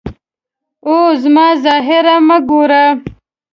[0.87, 2.85] او زما ظاهر مه ګوره.